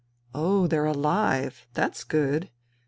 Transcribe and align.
"Oh, 0.33 0.65
they're 0.65 0.87
alive. 0.87 1.67
That's 1.75 2.03
good. 2.03 2.49